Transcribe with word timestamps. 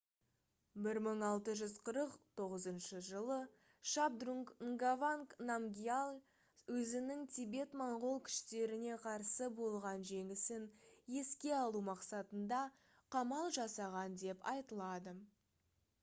1649 0.83 2.85
жылы 3.07 3.35
шабдрунг 3.91 4.53
нгаванг 4.69 5.35
намгьял 5.49 6.15
өзінің 6.79 7.21
тибет-моңғол 7.35 8.17
күштеріне 8.29 8.95
қарсы 9.07 9.49
болған 9.59 10.05
жеңісін 10.13 10.65
еске 11.21 11.53
алу 11.59 11.83
мақсатында 11.91 12.63
қамал 13.17 13.53
жасаған 13.59 14.17
деп 14.25 14.49
айтылады 14.55 15.15